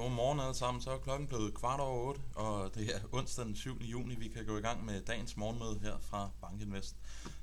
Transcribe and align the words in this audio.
Godmorgen 0.00 0.40
alle 0.40 0.54
sammen. 0.54 0.82
Så 0.82 0.90
er 0.90 0.98
klokken 0.98 1.28
blevet 1.28 1.54
kvart 1.54 1.80
over 1.80 2.08
8, 2.08 2.20
og 2.34 2.74
det 2.74 2.96
er 2.96 3.00
onsdag 3.12 3.44
den 3.44 3.56
7. 3.56 3.80
juni. 3.80 4.14
Vi 4.14 4.28
kan 4.28 4.46
gå 4.46 4.56
i 4.56 4.60
gang 4.60 4.84
med 4.84 5.02
dagens 5.02 5.36
morgenmøde 5.36 5.78
her 5.82 5.98
fra 5.98 6.30
Bankinvest. 6.40 6.96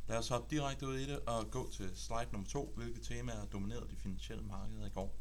Lad 0.07 0.17
os 0.17 0.27
hoppe 0.27 0.55
direkte 0.55 0.87
ud 0.87 0.95
i 0.95 1.05
det 1.09 1.19
og 1.19 1.51
gå 1.51 1.71
til 1.71 1.91
slide 1.95 2.27
nummer 2.31 2.47
2, 2.47 2.73
hvilke 2.75 2.99
temaer 2.99 3.45
dominerede 3.45 3.87
de 3.89 3.95
finansielle 3.95 4.43
markeder 4.43 4.85
i 4.85 4.89
går. 4.89 5.15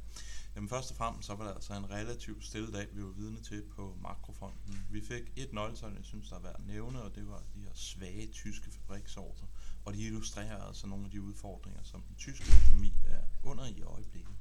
Jamen 0.55 0.69
først 0.69 0.91
og 0.91 0.97
fremmest 0.97 1.27
så 1.27 1.35
var 1.35 1.45
det 1.47 1.55
altså 1.55 1.75
en 1.75 1.91
relativt 1.91 2.45
stille 2.45 2.73
dag, 2.73 2.87
vi 2.93 3.03
var 3.03 3.13
vidne 3.17 3.41
til 3.41 3.63
på 3.77 3.97
makrofronten. 4.01 4.87
Vi 4.91 5.01
fik 5.01 5.33
et 5.37 5.53
nøgletal, 5.53 5.93
jeg 5.97 6.05
synes, 6.05 6.29
der 6.29 6.37
er 6.37 6.41
værd 6.41 6.57
at 6.59 6.67
nævne, 6.67 7.03
og 7.03 7.15
det 7.15 7.29
var 7.29 7.43
de 7.55 7.61
her 7.61 7.75
svage 7.75 8.27
tyske 8.33 8.71
fabriksordre. 8.71 9.47
Og 9.85 9.95
de 9.95 10.03
illustrerer 10.03 10.63
altså 10.63 10.87
nogle 10.87 11.05
af 11.05 11.11
de 11.11 11.23
udfordringer, 11.23 11.83
som 11.83 12.03
den 12.03 12.17
tyske 12.17 12.45
økonomi 12.63 12.93
er 13.07 13.21
under 13.45 13.67
i 13.67 13.83
øjeblikket. 13.83 14.35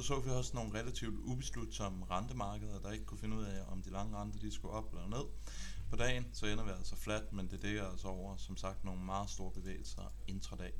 Så 0.00 0.06
så 0.06 0.20
vi 0.20 0.30
også 0.30 0.50
nogle 0.54 0.78
relativt 0.80 1.18
ubeslutsomme 1.18 2.06
rentemarkeder, 2.10 2.80
der 2.80 2.90
ikke 2.90 3.04
kunne 3.04 3.18
finde 3.18 3.36
ud 3.36 3.44
af, 3.44 3.72
om 3.72 3.82
de 3.82 3.90
lange 3.90 4.16
renter 4.16 4.38
de 4.38 4.52
skulle 4.52 4.74
op 4.74 4.92
eller 4.92 5.08
ned. 5.08 5.24
På 5.90 5.96
dagen 5.96 6.26
så 6.32 6.46
ender 6.46 6.64
vi 6.64 6.70
altså 6.70 6.96
flat, 6.96 7.32
men 7.32 7.50
det 7.50 7.62
dækker 7.62 7.86
altså 7.86 8.08
over, 8.08 8.36
som 8.36 8.56
sagt, 8.56 8.84
nogle 8.84 9.04
meget 9.04 9.30
store 9.30 9.52
bevægelser 9.52 10.12
intradag. 10.26 10.72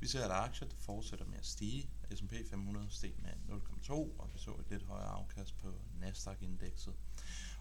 Vi 0.00 0.06
ser, 0.06 0.24
at 0.24 0.30
aktier 0.30 0.68
fortsætter 0.78 1.26
med 1.26 1.38
at 1.38 1.46
stige. 1.46 1.90
S&P 2.14 2.32
500 2.50 2.86
steg 2.90 3.14
med 3.18 3.56
0,2, 3.56 3.92
og 3.92 4.30
vi 4.34 4.38
så 4.38 4.50
et 4.50 4.70
lidt 4.70 4.82
højere 4.82 5.08
afkast 5.08 5.58
på 5.58 5.68
Nasdaq-indekset. 6.00 6.94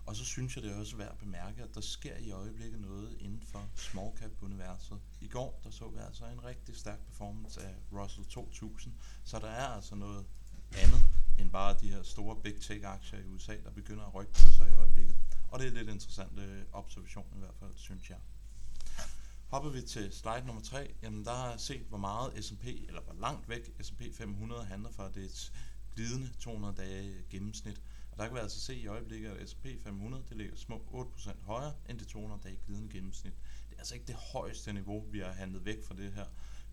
Og 0.06 0.16
så 0.16 0.26
synes 0.26 0.56
jeg, 0.56 0.64
det 0.64 0.72
er 0.72 0.80
også 0.80 0.98
værd 0.98 1.12
at 1.12 1.18
bemærke, 1.18 1.64
at 1.64 1.76
der 1.76 1.82
sker 1.82 2.18
i 2.18 2.32
øjeblikket 2.32 2.82
noget 2.82 3.18
inden 3.20 3.42
for 3.42 3.70
small 3.76 4.18
cap 4.18 4.32
universet. 4.42 5.00
I 5.22 5.28
går 5.28 5.60
der 5.64 5.70
så 5.70 5.90
vi 5.90 6.00
altså 6.00 6.26
en 6.26 6.44
rigtig 6.44 6.76
stærk 6.76 7.00
performance 7.00 7.62
af 7.62 7.76
Russell 7.92 8.26
2000, 8.26 8.94
så 9.24 9.40
der 9.40 9.48
er 9.48 9.68
altså 9.68 9.96
noget 9.96 10.26
andet 10.72 11.02
end 11.38 11.50
bare 11.50 11.76
de 11.82 11.90
her 11.90 12.04
store 12.04 12.36
big 12.44 12.62
tech 12.62 12.86
aktier 12.86 13.20
i 13.20 13.26
USA, 13.26 13.56
der 13.64 13.72
begynder 13.72 14.06
at 14.06 14.16
rykke 14.16 14.34
på 14.34 14.52
sig 14.52 14.70
i 14.70 14.74
øjeblikket. 14.74 15.16
Og 15.50 15.60
det 15.60 15.68
er 15.68 15.72
lidt 15.72 15.90
interessant 15.90 16.40
øh, 16.40 16.64
observation 16.74 17.26
i 17.36 17.40
hvert 17.40 17.56
fald, 17.60 17.72
synes 17.76 18.10
jeg. 18.10 18.18
Hopper 19.48 19.70
vi 19.70 19.82
til 19.82 20.14
slide 20.14 20.46
nummer 20.46 20.62
3, 20.62 20.94
jamen 21.02 21.26
der 21.26 21.36
har 21.36 21.50
jeg 21.50 21.60
set, 21.60 21.86
hvor 21.90 21.98
meget 21.98 22.46
S&P, 22.46 22.66
eller 22.66 23.02
hvor 23.02 23.14
langt 23.14 23.50
væk 23.50 23.72
S&P 23.82 24.02
500 24.14 24.66
handler 24.66 24.92
fra 24.92 25.12
det 25.12 25.52
glidende 25.96 26.30
200 26.40 26.76
dage 26.76 27.24
gennemsnit. 27.30 27.82
Og 28.12 28.18
der 28.18 28.26
kan 28.26 28.36
vi 28.36 28.40
altså 28.40 28.60
se 28.60 28.76
i 28.76 28.88
øjeblikket, 28.88 29.30
at 29.30 29.50
S&P 29.50 29.66
500 29.84 30.24
det 30.30 30.38
ligger 30.38 30.56
små 30.56 31.08
8% 31.18 31.44
højere 31.44 31.74
end 31.90 32.00
det 32.00 32.08
200 32.08 32.42
dage 32.44 32.60
glidende 32.66 32.90
gennemsnit. 32.94 33.34
Det 33.70 33.76
er 33.76 33.80
altså 33.80 33.94
ikke 33.94 34.08
det 34.08 34.16
højeste 34.16 34.74
niveau, 34.74 35.06
vi 35.12 35.20
har 35.20 35.32
handlet 35.32 35.66
væk 35.66 35.84
fra 35.84 35.96
det 35.96 36.14
her 36.14 36.26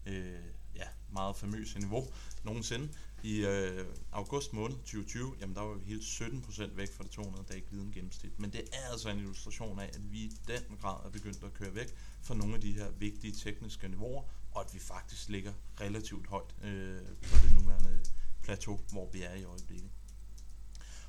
øh, 0.06 0.40
ja, 0.76 0.86
meget 1.12 1.36
famøse 1.36 1.78
niveau 1.78 2.08
nogensinde. 2.44 2.88
I 3.22 3.46
øh, 3.46 3.86
august 4.12 4.52
måned 4.52 4.76
2020, 4.76 5.34
jamen 5.40 5.56
der 5.56 5.62
var 5.62 5.74
vi 5.74 5.84
helt 5.84 6.02
17% 6.02 6.76
væk 6.76 6.92
fra 6.92 7.04
det 7.04 7.10
200 7.10 7.44
dage 7.48 7.60
glidende 7.60 7.92
gennemsnit. 7.92 8.38
Men 8.38 8.52
det 8.52 8.60
er 8.72 8.90
altså 8.92 9.08
en 9.08 9.18
illustration 9.18 9.80
af, 9.80 9.90
at 9.94 10.12
vi 10.12 10.18
i 10.18 10.32
den 10.48 10.76
grad 10.80 11.06
er 11.06 11.10
begyndt 11.10 11.44
at 11.44 11.54
køre 11.54 11.74
væk 11.74 11.94
fra 12.22 12.34
nogle 12.34 12.54
af 12.54 12.60
de 12.60 12.72
her 12.72 12.90
vigtige 12.90 13.32
tekniske 13.32 13.88
niveauer, 13.88 14.22
og 14.52 14.60
at 14.60 14.74
vi 14.74 14.78
faktisk 14.78 15.28
ligger 15.28 15.52
relativt 15.80 16.26
højt 16.26 16.54
øh, 16.62 17.00
på 17.22 17.36
det 17.42 17.52
nuværende 17.54 18.00
plateau, 18.42 18.80
hvor 18.92 19.10
vi 19.12 19.22
er 19.22 19.34
i 19.34 19.44
øjeblikket. 19.44 19.90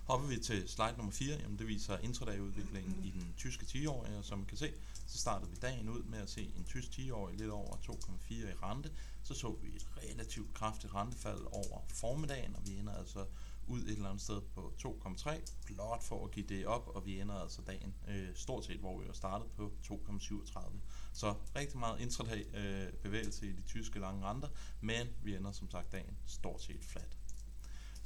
Hopper 0.05 0.27
vi 0.27 0.37
til 0.37 0.69
slide 0.69 0.93
nummer 0.97 1.11
4, 1.11 1.37
jamen 1.41 1.59
det 1.59 1.67
viser 1.67 1.97
intraday-udviklingen 1.97 3.05
i 3.05 3.09
den 3.09 3.33
tyske 3.37 3.65
10-årige, 3.65 4.17
og 4.17 4.25
som 4.25 4.37
man 4.37 4.47
kan 4.47 4.57
se, 4.57 4.73
så 5.07 5.17
startede 5.17 5.51
vi 5.51 5.57
dagen 5.61 5.89
ud 5.89 6.03
med 6.03 6.19
at 6.19 6.29
se 6.29 6.51
en 6.57 6.63
tysk 6.63 6.87
10-årig 6.87 7.37
lidt 7.37 7.49
over 7.49 7.75
2,4 7.75 8.33
i 8.33 8.53
rente. 8.63 8.91
Så 9.23 9.33
så 9.33 9.55
vi 9.61 9.75
et 9.75 9.87
relativt 9.97 10.53
kraftigt 10.53 10.95
rentefald 10.95 11.39
over 11.51 11.81
formiddagen, 11.89 12.55
og 12.55 12.61
vi 12.67 12.77
ender 12.77 12.93
altså 12.93 13.25
ud 13.67 13.81
et 13.81 13.91
eller 13.91 14.09
andet 14.09 14.21
sted 14.21 14.41
på 14.41 14.73
2,3, 14.85 15.39
blot 15.65 16.03
for 16.03 16.25
at 16.25 16.31
give 16.31 16.45
det 16.49 16.65
op, 16.65 16.87
og 16.95 17.05
vi 17.05 17.19
ender 17.19 17.35
altså 17.35 17.61
dagen 17.61 17.95
øh, 18.07 18.35
stort 18.35 18.65
set, 18.65 18.79
hvor 18.79 18.99
vi 18.99 19.07
var 19.07 19.13
startet 19.13 19.47
på 19.51 19.71
2,37. 19.85 20.59
Så 21.13 21.35
rigtig 21.55 21.79
meget 21.79 21.99
intradag 21.99 22.45
øh, 22.53 22.93
bevægelse 22.93 23.47
i 23.47 23.51
de 23.51 23.61
tyske 23.61 23.99
lange 23.99 24.25
renter, 24.25 24.49
men 24.81 25.07
vi 25.23 25.35
ender 25.35 25.51
som 25.51 25.71
sagt 25.71 25.91
dagen 25.91 26.17
stort 26.25 26.61
set 26.61 26.83
flat. 26.85 27.17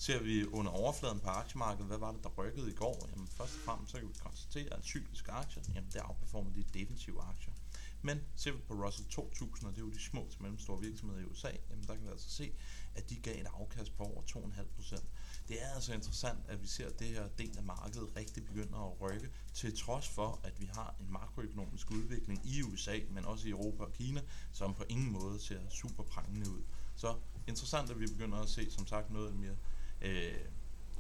Ser 0.02 0.22
vi 0.24 0.46
under 0.46 0.72
overfladen 0.72 1.20
på 1.20 1.28
aktiemarkedet, 1.28 1.88
hvad 1.88 1.98
var 1.98 2.12
det, 2.12 2.24
der 2.24 2.30
rykkede 2.30 2.72
i 2.72 2.76
går? 2.76 3.10
Jamen 3.12 3.28
først 3.28 3.56
og 3.56 3.62
fremmest 3.66 3.92
så 3.92 4.00
kan 4.00 4.08
vi 4.08 4.14
konstatere, 4.20 4.74
at 4.74 4.84
cykliske 4.84 5.32
aktier, 5.32 5.64
jamen 5.76 5.90
der 5.94 6.04
outperformer 6.04 6.52
de 6.54 6.64
defensive 6.74 7.22
aktier. 7.22 7.54
Men 8.02 8.22
ser 8.36 8.52
vi 8.52 8.58
på 8.68 8.74
Russell 8.74 9.08
2000, 9.10 9.68
og 9.68 9.76
det 9.76 9.82
er 9.82 9.86
jo 9.86 9.92
de 9.92 10.00
små 10.00 10.28
til 10.32 10.42
mellemstore 10.42 10.80
virksomheder 10.80 11.22
i 11.22 11.26
USA, 11.26 11.52
jamen 11.70 11.88
der 11.88 11.96
kan 11.96 12.04
vi 12.04 12.10
altså 12.12 12.30
se, 12.30 12.52
at 12.96 13.10
de 13.10 13.16
gav 13.16 13.42
et 13.42 13.48
afkast 13.54 13.98
på 13.98 14.04
over 14.04 14.22
2,5%. 14.22 15.04
Det 15.48 15.64
er 15.64 15.70
altså 15.76 15.94
interessant, 15.94 16.40
at 16.48 16.62
vi 16.62 16.68
ser, 16.68 16.88
at 16.88 17.00
det 17.00 17.08
her 17.08 17.28
del 17.38 17.58
af 17.58 17.64
markedet 17.64 18.16
rigtig 18.16 18.46
begynder 18.46 18.92
at 18.92 19.02
rykke, 19.02 19.30
til 19.54 19.78
trods 19.78 20.08
for, 20.08 20.40
at 20.44 20.62
vi 20.62 20.70
har 20.74 20.96
en 21.00 21.12
makroøkonomisk 21.12 21.92
udvikling 21.92 22.42
i 22.46 22.64
USA, 22.64 23.00
men 23.10 23.26
også 23.26 23.48
i 23.48 23.52
Europa 23.52 23.84
og 23.84 23.94
Kina, 23.94 24.22
som 24.52 24.74
på 24.74 24.84
ingen 24.90 25.12
måde 25.12 25.40
ser 25.40 25.60
super 25.70 26.04
prangende 26.04 26.50
ud. 26.50 26.62
Så 26.96 27.16
interessant, 27.48 27.90
at 27.92 28.00
vi 28.00 28.08
begynder 28.08 28.38
at 28.38 28.50
se, 28.50 28.72
som 28.72 28.88
sagt, 28.88 29.12
noget 29.12 29.36
mere 29.36 29.56
øh, 30.02 30.34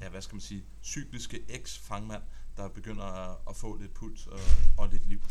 ja, 0.02 0.10
hvad 0.10 0.22
skal 0.22 0.36
man 0.36 0.42
sige, 0.42 0.66
cykliske 0.84 1.46
eks-fangmand, 1.50 2.24
der 2.58 2.68
begynder 2.68 3.04
at, 3.04 3.38
at 3.50 3.56
få 3.56 3.76
lidt 3.76 3.94
puls 3.94 4.28
og, 4.28 4.40
og 4.78 4.90
lidt 4.90 5.06
liv. 5.06 5.22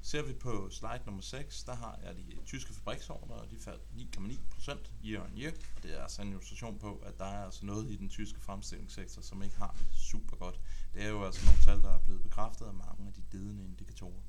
Ser 0.00 0.22
vi 0.22 0.32
på 0.32 0.68
slide 0.70 1.02
nummer 1.06 1.22
6, 1.22 1.64
der 1.64 1.74
har 1.74 1.98
jeg 2.02 2.16
de 2.16 2.36
tyske 2.46 2.74
fabriksordner, 2.74 3.34
og 3.34 3.50
de 3.50 3.58
faldt 3.58 3.82
9,9% 4.16 4.90
year 5.04 5.24
on 5.24 5.38
year. 5.38 5.52
Og 5.76 5.82
det 5.82 5.98
er 5.98 6.02
altså 6.02 6.22
en 6.22 6.28
illustration 6.28 6.78
på, 6.78 6.96
at 6.96 7.18
der 7.18 7.24
er 7.24 7.44
altså 7.44 7.66
noget 7.66 7.90
i 7.90 7.96
den 7.96 8.08
tyske 8.08 8.40
fremstillingssektor, 8.40 9.22
som 9.22 9.42
ikke 9.42 9.56
har 9.56 9.76
det 9.78 9.86
super 9.92 10.36
godt. 10.36 10.60
Det 10.94 11.02
er 11.02 11.08
jo 11.08 11.24
altså 11.24 11.46
nogle 11.46 11.60
tal, 11.64 11.82
der 11.82 11.94
er 11.94 11.98
blevet 11.98 12.22
bekræftet 12.22 12.66
af 12.66 12.74
mange 12.74 13.06
af 13.06 13.12
de 13.12 13.22
ledende 13.32 13.64
indikatorer. 13.64 14.22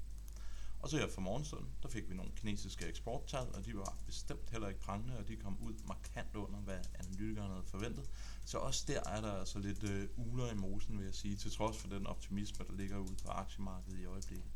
Og 0.79 0.89
så 0.89 0.97
her 0.97 1.07
for 1.09 1.21
morgenstunden, 1.21 1.69
der 1.83 1.89
fik 1.89 2.09
vi 2.09 2.15
nogle 2.15 2.31
kinesiske 2.35 2.85
eksporttal, 2.85 3.47
og 3.53 3.65
de 3.65 3.75
var 3.75 3.97
bestemt 4.05 4.49
heller 4.49 4.67
ikke 4.67 4.79
prangende, 4.79 5.17
og 5.17 5.27
de 5.27 5.35
kom 5.35 5.57
ud 5.61 5.73
markant 5.87 6.35
under, 6.35 6.59
hvad 6.59 6.79
analytikerne 6.99 7.53
havde 7.53 7.67
forventet. 7.67 8.09
Så 8.45 8.57
også 8.57 8.85
der 8.87 8.99
er 9.05 9.21
der 9.21 9.31
altså 9.31 9.59
lidt 9.59 9.83
øh, 9.83 10.07
uler 10.17 10.51
i 10.51 10.55
mosen, 10.55 10.97
vil 10.97 11.05
jeg 11.05 11.15
sige, 11.15 11.35
til 11.35 11.51
trods 11.51 11.77
for 11.77 11.87
den 11.87 12.07
optimisme, 12.07 12.65
der 12.67 12.73
ligger 12.73 12.97
ude 12.97 13.15
på 13.25 13.31
aktiemarkedet 13.31 13.99
i 13.99 14.05
øjeblikket. 14.05 14.51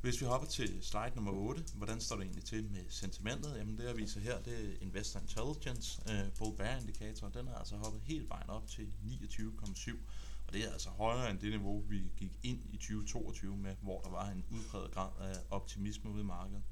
Hvis 0.00 0.20
vi 0.20 0.26
hopper 0.26 0.48
til 0.48 0.78
slide 0.82 1.12
nummer 1.14 1.32
8, 1.32 1.64
hvordan 1.74 2.00
står 2.00 2.16
det 2.16 2.22
egentlig 2.22 2.44
til 2.44 2.64
med 2.70 2.84
sentimentet? 2.88 3.56
Jamen 3.56 3.78
det 3.78 3.84
jeg 3.84 3.96
viser 3.96 4.20
her, 4.20 4.42
det 4.42 4.64
er 4.64 4.76
Investor 4.80 5.20
Intelligence, 5.20 6.02
øh, 6.10 6.32
Bull 6.38 6.56
Bear 6.56 6.78
indikator, 6.78 7.28
den 7.28 7.48
er 7.48 7.54
altså 7.54 7.76
hoppet 7.76 8.02
helt 8.02 8.28
vejen 8.28 8.50
op 8.50 8.66
til 8.66 8.92
29,7, 9.04 9.96
og 10.46 10.52
det 10.52 10.64
er 10.64 10.72
altså 10.72 10.90
højere 10.90 11.30
end 11.30 11.38
det 11.38 11.50
niveau, 11.50 11.80
vi 11.80 12.12
gik 12.16 12.38
ind 12.42 12.60
i 12.72 12.76
2022 12.76 13.56
med, 13.56 13.76
hvor 13.82 14.00
der 14.00 14.10
var 14.10 14.30
en 14.30 14.44
udpræget 14.50 14.90
grad 14.90 15.10
af 15.20 15.34
optimisme 15.50 16.10
ude 16.10 16.20
i 16.20 16.24
markedet. 16.24 16.62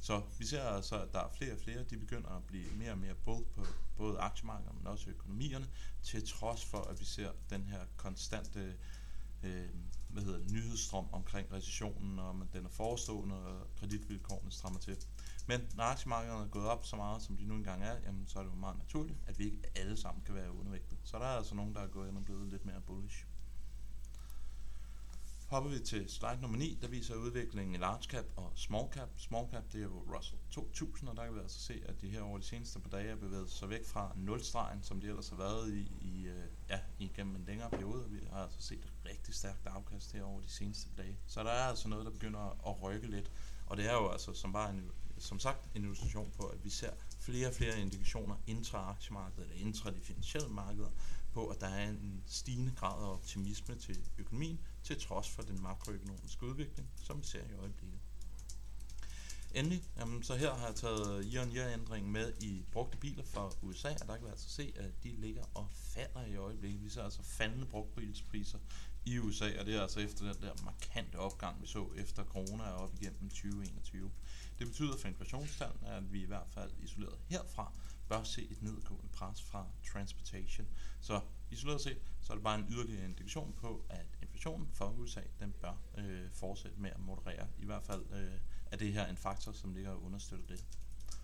Så 0.00 0.22
vi 0.38 0.46
ser 0.46 0.62
altså, 0.62 1.02
at 1.02 1.12
der 1.12 1.20
er 1.20 1.28
flere 1.38 1.52
og 1.52 1.58
flere, 1.58 1.84
de 1.84 1.96
begynder 1.96 2.28
at 2.28 2.44
blive 2.44 2.70
mere 2.72 2.92
og 2.92 2.98
mere 2.98 3.14
både 3.14 3.44
på 3.54 3.66
både 3.96 4.18
aktiemarkedet, 4.18 4.74
men 4.76 4.86
også 4.86 5.10
økonomierne, 5.10 5.66
til 6.02 6.28
trods 6.28 6.64
for, 6.64 6.78
at 6.78 7.00
vi 7.00 7.04
ser 7.04 7.30
den 7.50 7.64
her 7.64 7.80
konstante 7.96 8.76
øh, 9.42 9.68
hvad 10.08 10.22
hedder 10.22 10.38
det, 10.38 10.52
nyhedsstrøm 10.52 11.06
omkring 11.12 11.52
recessionen, 11.52 12.18
og 12.18 12.28
om 12.28 12.48
den 12.52 12.64
er 12.64 12.68
forestående, 12.68 13.34
og 13.34 13.66
kreditvilkårene 13.76 14.52
strammer 14.52 14.80
til. 14.80 14.96
Men 15.46 15.60
når 15.74 15.84
aktiemarkederne 15.84 16.44
er 16.44 16.48
gået 16.48 16.66
op 16.66 16.86
så 16.86 16.96
meget, 16.96 17.22
som 17.22 17.36
de 17.36 17.44
nu 17.44 17.54
engang 17.54 17.82
er, 17.82 17.96
jamen, 18.06 18.26
så 18.26 18.38
er 18.38 18.42
det 18.42 18.50
jo 18.50 18.56
meget 18.56 18.78
naturligt, 18.78 19.18
at 19.26 19.38
vi 19.38 19.44
ikke 19.44 19.62
alle 19.76 19.96
sammen 19.96 20.24
kan 20.24 20.34
være 20.34 20.52
undervægtet. 20.52 20.98
Så 21.04 21.18
der 21.18 21.24
er 21.24 21.36
altså 21.36 21.54
nogen, 21.54 21.74
der 21.74 21.80
er 21.80 21.86
gået 21.86 22.08
ind 22.08 22.16
og 22.16 22.24
blevet 22.24 22.48
lidt 22.48 22.66
mere 22.66 22.80
bullish. 22.80 23.26
Hopper 25.50 25.70
vi 25.70 25.78
til 25.78 26.08
slide 26.08 26.40
nummer 26.40 26.58
9, 26.58 26.78
der 26.82 26.88
viser 26.88 27.14
udviklingen 27.14 27.74
i 27.74 27.78
large 27.78 28.02
cap 28.02 28.24
og 28.36 28.52
small 28.54 28.92
cap. 28.92 29.08
Small 29.16 29.50
cap, 29.52 29.72
det 29.72 29.78
er 29.78 29.82
jo 29.82 30.04
Russell 30.16 30.40
2000, 30.50 31.08
og 31.08 31.16
der 31.16 31.24
kan 31.24 31.34
vi 31.34 31.40
altså 31.40 31.60
se, 31.60 31.82
at 31.88 32.00
de 32.00 32.08
her 32.08 32.22
over 32.22 32.38
de 32.38 32.44
seneste 32.44 32.80
par 32.80 32.90
dage 32.90 33.08
er 33.08 33.16
bevæget 33.16 33.50
sig 33.50 33.68
væk 33.68 33.86
fra 33.86 34.12
nulstregen, 34.16 34.82
som 34.82 35.00
de 35.00 35.08
ellers 35.08 35.28
har 35.28 35.36
været 35.36 35.72
i, 35.74 35.92
i 36.00 36.26
øh, 36.26 36.44
ja, 36.70 36.80
igennem 36.98 37.36
en 37.36 37.44
længere 37.44 37.70
periode. 37.70 38.10
Vi 38.10 38.18
har 38.32 38.38
altså 38.38 38.62
set 38.62 38.78
et 38.78 38.92
rigtig 39.06 39.34
stærkt 39.34 39.66
afkast 39.66 40.12
her 40.12 40.22
over 40.22 40.40
de 40.40 40.48
seneste 40.48 40.88
dage. 40.96 41.18
Så 41.26 41.44
der 41.44 41.50
er 41.50 41.68
altså 41.68 41.88
noget, 41.88 42.06
der 42.06 42.12
begynder 42.12 42.68
at 42.68 42.82
rykke 42.82 43.06
lidt. 43.10 43.30
Og 43.66 43.76
det 43.76 43.86
er 43.86 43.92
jo 43.92 44.08
altså 44.08 44.32
som 44.32 44.52
bare 44.52 44.70
en, 44.70 44.90
som 45.18 45.38
sagt 45.38 45.68
en 45.74 45.82
illustration 45.82 46.30
på, 46.36 46.46
at 46.46 46.64
vi 46.64 46.70
ser 46.70 46.90
flere 47.18 47.48
og 47.48 47.54
flere 47.54 47.80
indikationer 47.80 48.36
intra 48.46 48.90
aktiemarkedet 48.90 49.50
eller 49.50 49.66
intra 49.66 49.90
de 49.90 50.00
finansielle 50.00 50.48
markeder 50.48 50.90
på, 51.32 51.46
at 51.46 51.60
der 51.60 51.68
er 51.68 51.88
en 51.88 52.22
stigende 52.26 52.72
grad 52.76 53.02
af 53.02 53.12
optimisme 53.12 53.74
til 53.74 53.98
økonomien, 54.18 54.60
til 54.82 55.00
trods 55.00 55.28
for 55.28 55.42
den 55.42 55.62
makroøkonomiske 55.62 56.46
udvikling, 56.46 56.90
som 56.96 57.18
vi 57.20 57.26
ser 57.26 57.44
i 57.50 57.54
øjeblikket. 57.54 58.00
Endelig, 59.54 59.82
jamen, 59.98 60.22
så 60.22 60.34
her 60.34 60.54
har 60.54 60.66
jeg 60.66 60.74
taget 60.74 61.18
øh, 61.18 61.34
year-on-year-ændringen 61.34 62.12
med 62.12 62.32
i 62.40 62.64
brugte 62.72 62.98
biler 62.98 63.24
fra 63.24 63.50
USA, 63.62 63.88
og 63.88 64.06
der 64.06 64.16
kan 64.16 64.26
vi 64.26 64.30
altså 64.30 64.50
se, 64.50 64.72
at 64.76 64.90
de 65.02 65.08
ligger 65.08 65.42
og 65.54 65.66
falder 65.72 66.26
i 66.26 66.36
øjeblikket. 66.36 66.84
Vi 66.84 66.88
ser 66.88 67.02
altså 67.02 67.22
faldende 67.22 67.66
brugtbilspriser 67.66 68.58
i 69.06 69.18
USA, 69.18 69.60
og 69.60 69.66
det 69.66 69.76
er 69.76 69.82
altså 69.82 70.00
efter 70.00 70.32
den 70.32 70.42
der 70.42 70.64
markante 70.64 71.16
opgang, 71.16 71.62
vi 71.62 71.66
så 71.66 71.86
efter 71.96 72.24
corona 72.24 72.62
og 72.62 72.82
op 72.84 72.94
igennem 73.00 73.28
2021. 73.28 74.10
Det 74.60 74.68
betyder 74.68 74.96
for 74.96 75.08
inflationstallene, 75.08 75.88
at 75.88 76.12
vi 76.12 76.22
i 76.22 76.26
hvert 76.26 76.48
fald 76.48 76.70
isoleret 76.78 77.18
herfra 77.28 77.72
bør 78.08 78.22
se 78.22 78.50
et 78.50 78.62
nedgående 78.62 79.08
pres 79.12 79.42
fra 79.42 79.66
transportation. 79.92 80.66
Så 81.00 81.20
isoleret 81.50 81.80
set, 81.80 81.98
så 82.20 82.32
er 82.32 82.36
det 82.36 82.44
bare 82.44 82.58
en 82.58 82.66
yderligere 82.70 83.04
indikation 83.04 83.54
på, 83.60 83.84
at 83.88 84.06
inflationen 84.22 84.68
for 84.72 84.90
USA, 84.90 85.20
den 85.40 85.52
bør 85.52 85.74
øh, 85.98 86.30
fortsætte 86.32 86.80
med 86.80 86.90
at 86.90 87.00
moderere. 87.00 87.48
I 87.58 87.64
hvert 87.64 87.82
fald 87.82 88.04
øh, 88.12 88.40
er 88.66 88.76
det 88.76 88.92
her 88.92 89.06
en 89.06 89.16
faktor, 89.16 89.52
som 89.52 89.74
ligger 89.74 89.90
og 89.90 90.02
understøtter 90.02 90.46
det. 90.46 90.64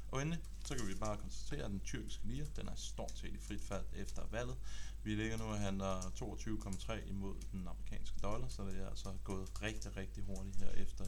Og 0.09 0.23
endelig, 0.23 0.41
så 0.65 0.77
kan 0.77 0.89
vi 0.89 0.95
bare 0.95 1.17
konstatere, 1.17 1.65
at 1.65 1.71
den 1.71 1.81
tyrkiske 1.81 2.27
lira, 2.27 2.47
den 2.57 2.69
er 2.69 2.75
stort 2.75 3.13
set 3.19 3.35
i 3.35 3.39
frit 3.39 3.63
fald 3.63 3.85
efter 3.93 4.23
valget. 4.31 4.57
Vi 5.03 5.15
ligger 5.15 5.37
nu 5.39 5.45
og 5.45 5.59
handler 5.59 6.01
22,3 6.01 7.09
imod 7.09 7.35
den 7.53 7.69
amerikanske 7.69 8.21
dollar, 8.23 8.49
så 8.49 8.63
det 8.63 8.81
er 8.83 8.89
altså 8.89 9.13
gået 9.25 9.63
rigtig, 9.63 9.97
rigtig 9.97 10.25
hurtigt 10.25 10.57
her 10.57 10.71
efter 10.71 11.05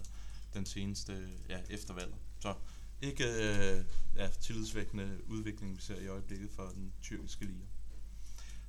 den 0.55 0.67
seneste, 0.67 1.29
ja, 1.49 1.59
efter 1.71 1.95
valget. 1.95 2.17
Så 2.41 2.55
ikke 3.03 3.25
øh, 3.25 3.85
ja, 4.17 4.29
tillidsvækkende 4.29 5.21
udvikling, 5.29 5.77
vi 5.77 5.83
ser 5.83 6.01
i 6.01 6.07
øjeblikket 6.07 6.51
for 6.51 6.69
den 6.75 6.93
tyrkiske 7.03 7.45
lira. 7.45 7.67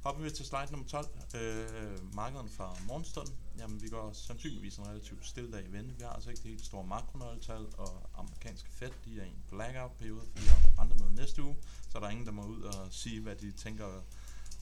Hopper 0.04 0.24
vi 0.24 0.30
til 0.30 0.46
slide 0.46 0.72
nummer 0.72 0.88
12, 0.88 1.08
øh, 1.36 2.16
markederne 2.16 2.50
fra 2.50 2.78
morgenstunden. 2.88 3.36
Jamen, 3.58 3.82
vi 3.82 3.90
går 3.90 4.14
sandsynligvis 4.14 4.78
en 4.78 4.88
relativt 4.88 5.28
stille 5.28 5.52
dag 5.52 5.66
i 5.66 5.72
vente. 5.72 5.96
Vi 5.98 6.04
har 6.04 6.10
altså 6.10 6.30
ikke 6.30 6.42
det 6.42 6.50
helt 6.50 6.66
store 6.66 6.88
makronøgletal, 6.88 7.66
og 7.78 8.10
amerikanske 8.14 8.70
Fed, 8.70 8.92
de 9.06 9.20
er 9.20 9.24
i 9.24 9.28
en 9.28 9.44
blackout-periode, 9.50 10.22
fordi 10.22 10.46
de 10.46 10.50
har 10.50 10.82
rentemøde 10.82 11.16
næste 11.16 11.44
uge, 11.44 11.56
så 11.90 12.00
der 12.00 12.06
er 12.06 12.10
ingen, 12.10 12.26
der 12.26 12.32
må 12.32 12.44
ud 12.46 12.62
og 12.62 12.88
sige, 12.92 13.22
hvad 13.22 13.36
de 13.36 13.52
tænker 13.52 14.04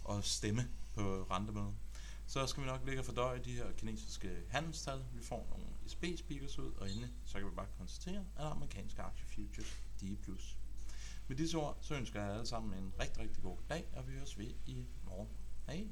at 0.09 0.25
stemme 0.25 0.67
på 0.95 1.27
rentemødet. 1.31 1.73
Så 2.29 2.47
skal 2.47 2.63
vi 2.63 2.67
nok 2.67 2.85
ligge 2.85 3.01
og 3.01 3.05
fordøje 3.05 3.39
de 3.39 3.51
her 3.51 3.71
kinesiske 3.71 4.43
handelstal. 4.49 5.05
Vi 5.13 5.23
får 5.23 5.47
nogle 5.49 5.65
ECB-speakers 5.85 6.59
ud, 6.59 6.71
og 6.71 6.89
inde 6.89 7.09
så 7.25 7.37
kan 7.37 7.47
vi 7.49 7.55
bare 7.55 7.67
konstatere, 7.77 8.25
at 8.35 8.45
amerikanske 8.45 9.01
aktiefutures, 9.01 9.81
de 9.99 10.13
er 10.13 10.17
plus. 10.23 10.57
Med 11.27 11.37
disse 11.37 11.57
ord, 11.57 11.77
så 11.81 11.95
ønsker 11.95 12.21
jeg 12.21 12.33
alle 12.33 12.45
sammen 12.45 12.83
en 12.83 12.93
rigtig, 12.99 13.19
rigtig 13.19 13.43
god 13.43 13.57
dag, 13.69 13.85
og 13.93 14.07
vi 14.07 14.13
høres 14.13 14.37
ved 14.37 14.53
i 14.65 14.85
morgen. 15.05 15.29
Hej! 15.67 15.87